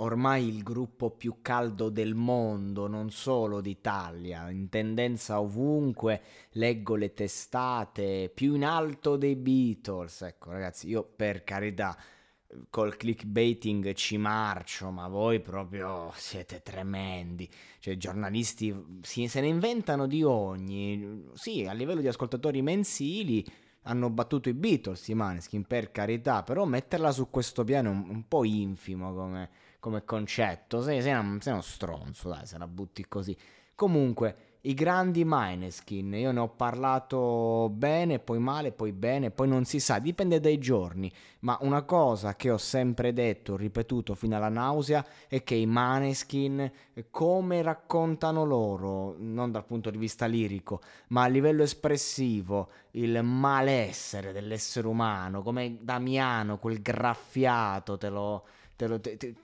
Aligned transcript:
ormai 0.00 0.48
il 0.48 0.62
gruppo 0.62 1.10
più 1.10 1.36
caldo 1.42 1.88
del 1.88 2.14
mondo, 2.14 2.86
non 2.86 3.10
solo 3.10 3.60
d'Italia, 3.60 4.50
in 4.50 4.68
tendenza 4.68 5.40
ovunque, 5.40 6.22
leggo 6.52 6.96
le 6.96 7.14
testate, 7.14 8.30
più 8.34 8.54
in 8.54 8.64
alto 8.64 9.16
dei 9.16 9.36
Beatles. 9.36 10.22
Ecco 10.22 10.50
ragazzi, 10.50 10.88
io 10.88 11.02
per 11.04 11.44
carità 11.44 11.96
col 12.68 12.96
clickbaiting 12.96 13.92
ci 13.92 14.16
marcio, 14.16 14.90
ma 14.90 15.08
voi 15.08 15.40
proprio 15.40 16.10
siete 16.14 16.62
tremendi. 16.62 17.48
Cioè, 17.78 17.94
i 17.94 17.98
giornalisti 17.98 18.74
si, 19.02 19.28
se 19.28 19.40
ne 19.40 19.46
inventano 19.46 20.06
di 20.06 20.22
ogni. 20.22 21.28
Sì, 21.34 21.66
a 21.66 21.72
livello 21.72 22.00
di 22.00 22.08
ascoltatori 22.08 22.62
mensili 22.62 23.44
hanno 23.82 24.10
battuto 24.10 24.48
i 24.48 24.54
Beatles, 24.54 25.08
i 25.08 25.14
Maneskin, 25.14 25.64
per 25.64 25.90
carità, 25.90 26.42
però 26.42 26.64
metterla 26.64 27.12
su 27.12 27.30
questo 27.30 27.64
piano 27.64 27.90
è 27.90 27.92
un, 27.92 28.08
un 28.08 28.28
po' 28.28 28.44
infimo 28.44 29.14
come 29.14 29.50
come 29.80 30.04
concetto. 30.04 30.82
Sei, 30.82 31.02
sei, 31.02 31.14
una, 31.14 31.38
sei 31.40 31.54
uno 31.54 31.62
stronzo, 31.62 32.28
dai, 32.28 32.46
se 32.46 32.58
la 32.58 32.68
butti 32.68 33.08
così. 33.08 33.36
Comunque, 33.74 34.49
i 34.62 34.74
grandi 34.74 35.22
Mineskin, 35.24 36.12
io 36.12 36.32
ne 36.32 36.40
ho 36.40 36.48
parlato 36.48 37.70
bene, 37.72 38.18
poi 38.18 38.38
male, 38.38 38.72
poi 38.72 38.92
bene, 38.92 39.30
poi 39.30 39.48
non 39.48 39.64
si 39.64 39.80
sa, 39.80 39.98
dipende 39.98 40.38
dai 40.38 40.58
giorni, 40.58 41.10
ma 41.40 41.56
una 41.62 41.82
cosa 41.82 42.36
che 42.36 42.50
ho 42.50 42.58
sempre 42.58 43.14
detto, 43.14 43.56
ripetuto 43.56 44.14
fino 44.14 44.36
alla 44.36 44.50
nausea, 44.50 45.04
è 45.28 45.42
che 45.42 45.54
i 45.54 45.64
Maneskin, 45.64 46.70
come 47.10 47.62
raccontano 47.62 48.44
loro, 48.44 49.14
non 49.18 49.50
dal 49.50 49.64
punto 49.64 49.88
di 49.88 49.96
vista 49.96 50.26
lirico, 50.26 50.82
ma 51.08 51.22
a 51.22 51.28
livello 51.28 51.62
espressivo, 51.62 52.68
il 52.92 53.22
malessere 53.22 54.32
dell'essere 54.32 54.86
umano, 54.86 55.40
come 55.40 55.78
Damiano, 55.80 56.58
quel 56.58 56.82
graffiato, 56.82 57.96
te 57.96 58.10
lo 58.10 58.44
te 58.80 58.86
lo, 58.86 58.98
te, 58.98 59.18
te, 59.18 59.34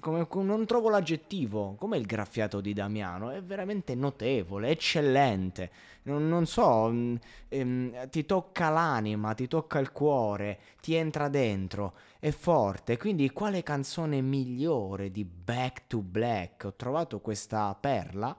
come, 0.00 0.26
non 0.42 0.64
trovo 0.64 0.88
l'aggettivo. 0.88 1.74
Come 1.74 1.98
il 1.98 2.06
graffiato 2.06 2.62
di 2.62 2.72
Damiano? 2.72 3.30
È 3.30 3.42
veramente 3.42 3.94
notevole, 3.94 4.70
eccellente. 4.70 5.70
Non, 6.04 6.26
non 6.28 6.46
so, 6.46 6.88
mm, 6.90 7.16
ehm, 7.48 8.08
ti 8.08 8.24
tocca 8.24 8.70
l'anima, 8.70 9.34
ti 9.34 9.46
tocca 9.48 9.78
il 9.78 9.92
cuore, 9.92 10.60
ti 10.80 10.94
entra 10.94 11.28
dentro, 11.28 11.94
è 12.18 12.30
forte. 12.30 12.96
Quindi, 12.96 13.28
quale 13.32 13.62
canzone 13.62 14.22
migliore 14.22 15.10
di 15.10 15.26
Back 15.26 15.86
to 15.86 16.00
Black? 16.00 16.64
Ho 16.64 16.74
trovato 16.74 17.20
questa 17.20 17.76
perla, 17.78 18.34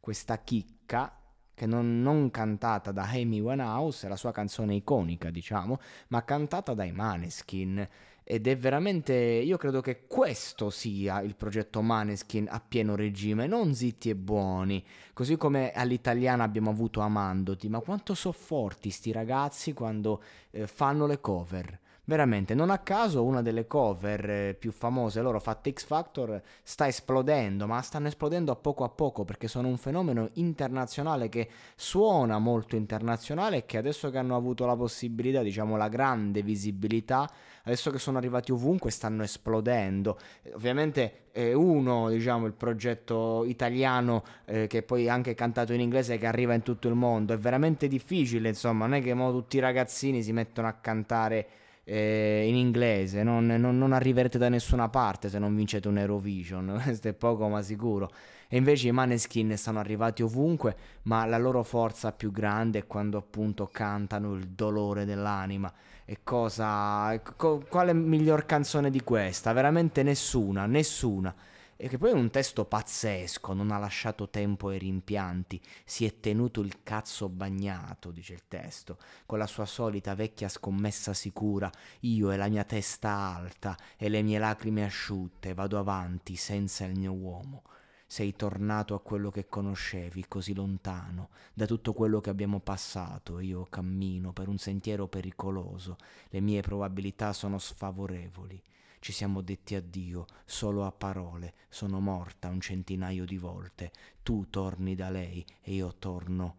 questa 0.00 0.38
chicca 0.38 1.12
che 1.54 1.66
non, 1.66 2.00
non, 2.02 2.30
cantata 2.30 2.92
da 2.92 3.02
Amy 3.02 3.40
Winehouse, 3.40 4.08
la 4.08 4.16
sua 4.16 4.32
canzone 4.32 4.74
iconica, 4.76 5.30
diciamo, 5.30 5.80
ma 6.08 6.24
cantata 6.24 6.72
dai 6.72 6.92
Maneskin 6.92 7.88
ed 8.30 8.46
è 8.46 8.58
veramente, 8.58 9.14
io 9.14 9.56
credo 9.56 9.80
che 9.80 10.04
questo 10.06 10.68
sia 10.68 11.22
il 11.22 11.34
progetto 11.34 11.80
Maneskin 11.80 12.46
a 12.50 12.60
pieno 12.60 12.94
regime, 12.94 13.46
non 13.46 13.74
zitti 13.74 14.10
e 14.10 14.16
buoni, 14.16 14.84
così 15.14 15.38
come 15.38 15.72
all'italiana 15.72 16.44
abbiamo 16.44 16.68
avuto 16.68 17.00
Amandoti, 17.00 17.70
ma 17.70 17.80
quanto 17.80 18.12
sono 18.12 18.34
forti 18.34 18.90
sti 18.90 19.12
ragazzi 19.12 19.72
quando 19.72 20.22
eh, 20.50 20.66
fanno 20.66 21.06
le 21.06 21.22
cover. 21.22 21.78
Veramente, 22.08 22.54
non 22.54 22.70
a 22.70 22.78
caso 22.78 23.22
una 23.22 23.42
delle 23.42 23.66
cover 23.66 24.30
eh, 24.30 24.56
più 24.58 24.72
famose 24.72 25.20
loro 25.20 25.38
fatte 25.38 25.74
X 25.74 25.84
Factor 25.84 26.40
sta 26.62 26.86
esplodendo, 26.86 27.66
ma 27.66 27.82
stanno 27.82 28.06
esplodendo 28.06 28.50
a 28.50 28.56
poco 28.56 28.82
a 28.84 28.88
poco 28.88 29.26
perché 29.26 29.46
sono 29.46 29.68
un 29.68 29.76
fenomeno 29.76 30.30
internazionale 30.34 31.28
che 31.28 31.50
suona 31.76 32.38
molto 32.38 32.76
internazionale 32.76 33.58
e 33.58 33.66
che 33.66 33.76
adesso 33.76 34.08
che 34.08 34.16
hanno 34.16 34.36
avuto 34.36 34.64
la 34.64 34.74
possibilità, 34.74 35.42
diciamo 35.42 35.76
la 35.76 35.88
grande 35.88 36.40
visibilità, 36.40 37.30
adesso 37.64 37.90
che 37.90 37.98
sono 37.98 38.16
arrivati 38.16 38.52
ovunque 38.52 38.90
stanno 38.90 39.22
esplodendo. 39.22 40.18
Ovviamente 40.54 41.26
è 41.30 41.52
uno, 41.52 42.08
diciamo, 42.08 42.46
il 42.46 42.54
progetto 42.54 43.44
italiano 43.44 44.24
eh, 44.46 44.66
che 44.66 44.82
poi 44.82 45.10
anche 45.10 45.34
cantato 45.34 45.74
in 45.74 45.80
inglese 45.80 46.16
che 46.16 46.26
arriva 46.26 46.54
in 46.54 46.62
tutto 46.62 46.88
il 46.88 46.94
mondo. 46.94 47.34
È 47.34 47.36
veramente 47.36 47.86
difficile, 47.86 48.48
insomma, 48.48 48.86
non 48.86 48.96
è 48.96 49.02
che 49.02 49.12
mo 49.12 49.30
tutti 49.30 49.58
i 49.58 49.60
ragazzini 49.60 50.22
si 50.22 50.32
mettono 50.32 50.68
a 50.68 50.72
cantare 50.72 51.48
eh, 51.90 52.44
in 52.46 52.54
inglese, 52.54 53.22
non, 53.22 53.46
non, 53.46 53.78
non, 53.78 53.92
arriverete 53.92 54.36
da 54.36 54.50
nessuna 54.50 54.90
parte 54.90 55.30
se 55.30 55.38
non 55.38 55.56
vincete 55.56 55.88
un 55.88 55.96
Eurovision, 55.96 56.80
questo 56.84 57.08
è 57.08 57.14
poco 57.14 57.48
ma 57.48 57.62
sicuro. 57.62 58.10
E 58.46 58.58
invece 58.58 58.88
i 58.88 58.92
Maneskin 58.92 59.56
sono 59.56 59.78
arrivati 59.78 60.22
ovunque, 60.22 60.76
ma 61.02 61.24
la 61.24 61.38
loro 61.38 61.62
forza 61.62 62.12
più 62.12 62.30
grande 62.30 62.80
è 62.80 62.86
quando 62.86 63.16
appunto 63.16 63.68
cantano 63.72 64.34
il 64.34 64.48
dolore 64.48 65.04
dell'anima. 65.04 65.72
E 66.04 66.20
cosa... 66.22 67.20
Co, 67.36 67.62
quale 67.68 67.92
miglior 67.92 68.46
canzone 68.46 68.90
di 68.90 69.02
questa? 69.02 69.52
Veramente 69.52 70.02
nessuna, 70.02 70.64
nessuna 70.66 71.34
e 71.80 71.86
che 71.86 71.96
poi 71.96 72.10
è 72.10 72.14
un 72.14 72.28
testo 72.28 72.64
pazzesco, 72.64 73.52
non 73.52 73.70
ha 73.70 73.78
lasciato 73.78 74.28
tempo 74.28 74.66
ai 74.66 74.78
rimpianti, 74.78 75.60
si 75.84 76.04
è 76.04 76.18
tenuto 76.18 76.60
il 76.60 76.82
cazzo 76.82 77.28
bagnato, 77.28 78.10
dice 78.10 78.32
il 78.32 78.48
testo, 78.48 78.98
con 79.26 79.38
la 79.38 79.46
sua 79.46 79.64
solita 79.64 80.16
vecchia 80.16 80.48
scommessa 80.48 81.14
sicura, 81.14 81.70
io 82.00 82.32
e 82.32 82.36
la 82.36 82.48
mia 82.48 82.64
testa 82.64 83.10
alta 83.10 83.78
e 83.96 84.08
le 84.08 84.22
mie 84.22 84.40
lacrime 84.40 84.84
asciutte 84.84 85.54
vado 85.54 85.78
avanti 85.78 86.34
senza 86.34 86.84
il 86.84 86.98
mio 86.98 87.12
uomo. 87.12 87.62
Sei 88.08 88.34
tornato 88.34 88.94
a 88.94 89.00
quello 89.00 89.30
che 89.30 89.46
conoscevi, 89.46 90.26
così 90.26 90.54
lontano, 90.54 91.28
da 91.54 91.66
tutto 91.66 91.92
quello 91.92 92.20
che 92.20 92.30
abbiamo 92.30 92.58
passato. 92.58 93.38
Io 93.38 93.66
cammino 93.70 94.32
per 94.32 94.48
un 94.48 94.58
sentiero 94.58 95.06
pericoloso, 95.06 95.96
le 96.30 96.40
mie 96.40 96.60
probabilità 96.60 97.32
sono 97.32 97.58
sfavorevoli. 97.58 98.60
Ci 99.00 99.12
siamo 99.12 99.40
detti 99.40 99.74
addio 99.74 100.26
solo 100.44 100.84
a 100.84 100.92
parole. 100.92 101.54
Sono 101.68 102.00
morta 102.00 102.48
un 102.48 102.60
centinaio 102.60 103.24
di 103.24 103.36
volte. 103.38 103.92
Tu 104.22 104.48
torni 104.50 104.94
da 104.94 105.10
lei 105.10 105.44
e 105.60 105.74
io 105.74 105.94
torno. 105.98 106.56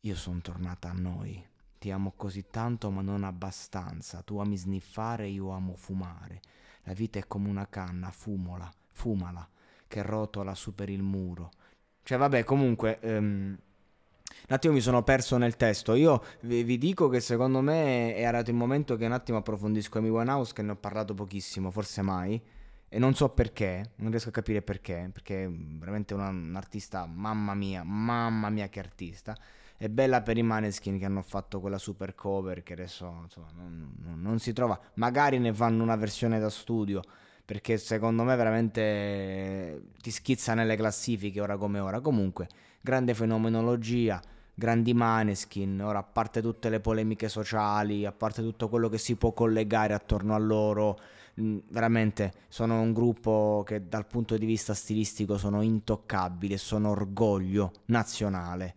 Io 0.00 0.14
sono 0.16 0.40
tornata 0.40 0.90
a 0.90 0.94
noi. 0.94 1.44
Ti 1.78 1.90
amo 1.90 2.12
così 2.16 2.46
tanto 2.50 2.90
ma 2.90 3.02
non 3.02 3.24
abbastanza. 3.24 4.22
Tu 4.22 4.38
ami 4.38 4.56
sniffare, 4.56 5.28
io 5.28 5.50
amo 5.50 5.74
fumare. 5.74 6.40
La 6.82 6.92
vita 6.92 7.18
è 7.18 7.26
come 7.26 7.48
una 7.48 7.68
canna, 7.68 8.10
fumola, 8.10 8.72
fumala, 8.90 9.48
che 9.88 10.02
rotola 10.02 10.54
su 10.54 10.74
per 10.74 10.88
il 10.88 11.02
muro. 11.02 11.50
Cioè, 12.02 12.18
vabbè, 12.18 12.44
comunque. 12.44 13.00
Um, 13.02 13.58
un 14.48 14.54
attimo 14.54 14.74
mi 14.74 14.80
sono 14.80 15.02
perso 15.02 15.36
nel 15.38 15.56
testo. 15.56 15.94
Io 15.94 16.22
vi, 16.40 16.62
vi, 16.62 16.78
dico 16.78 17.08
che 17.08 17.20
secondo 17.20 17.60
me 17.60 18.14
è 18.14 18.24
arrivato 18.24 18.50
il 18.50 18.56
momento 18.56 18.96
che 18.96 19.06
un 19.06 19.12
attimo 19.12 19.38
approfondisco 19.38 19.98
Amy 19.98 20.08
Winehouse, 20.08 20.52
che 20.52 20.62
ne 20.62 20.72
ho 20.72 20.76
parlato 20.76 21.14
pochissimo, 21.14 21.70
forse 21.70 22.02
mai. 22.02 22.40
E 22.88 22.98
non 22.98 23.14
so 23.14 23.28
perché, 23.30 23.90
non 23.96 24.10
riesco 24.10 24.28
a 24.28 24.32
capire 24.32 24.62
perché, 24.62 25.10
perché 25.12 25.44
è 25.44 25.50
veramente 25.50 26.14
una, 26.14 26.28
un 26.28 26.54
artista, 26.54 27.04
mamma 27.06 27.54
mia, 27.54 27.82
mamma 27.82 28.48
mia 28.48 28.68
che 28.68 28.78
artista. 28.78 29.36
È 29.76 29.88
bella 29.88 30.22
per 30.22 30.38
i 30.38 30.42
Maneskin 30.42 30.98
che 30.98 31.04
hanno 31.04 31.20
fatto 31.20 31.60
quella 31.60 31.78
super 31.78 32.14
cover 32.14 32.62
che 32.62 32.72
adesso 32.72 33.20
insomma, 33.24 33.48
non, 33.54 33.94
non, 33.98 34.22
non 34.22 34.38
si 34.38 34.52
trova. 34.52 34.78
Magari 34.94 35.38
ne 35.38 35.52
fanno 35.52 35.82
una 35.82 35.96
versione 35.96 36.38
da 36.38 36.48
studio, 36.48 37.02
perché 37.46 37.78
secondo 37.78 38.24
me 38.24 38.36
veramente 38.36 39.84
ti 40.02 40.10
schizza 40.10 40.52
nelle 40.52 40.76
classifiche 40.76 41.40
ora 41.40 41.56
come 41.56 41.78
ora. 41.78 42.00
Comunque, 42.00 42.48
grande 42.82 43.14
fenomenologia 43.14 44.20
grandi 44.58 44.94
maneskin, 44.94 45.82
ora 45.82 45.98
a 45.98 46.02
parte 46.02 46.40
tutte 46.40 46.70
le 46.70 46.80
polemiche 46.80 47.28
sociali, 47.28 48.06
a 48.06 48.12
parte 48.12 48.40
tutto 48.40 48.70
quello 48.70 48.88
che 48.88 48.96
si 48.96 49.14
può 49.16 49.32
collegare 49.32 49.92
attorno 49.92 50.34
a 50.34 50.38
loro, 50.38 50.98
mm, 51.38 51.58
veramente 51.68 52.32
sono 52.48 52.80
un 52.80 52.94
gruppo 52.94 53.62
che 53.66 53.86
dal 53.86 54.06
punto 54.06 54.38
di 54.38 54.46
vista 54.46 54.72
stilistico 54.72 55.36
sono 55.36 55.60
intoccabili 55.60 56.54
e 56.54 56.58
sono 56.58 56.90
orgoglio 56.90 57.72
nazionale. 57.86 58.74